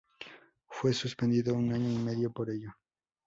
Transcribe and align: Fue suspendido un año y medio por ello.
Fue 0.67 0.93
suspendido 0.93 1.53
un 1.53 1.71
año 1.71 1.87
y 1.91 1.99
medio 1.99 2.31
por 2.33 2.49
ello. 2.49 2.71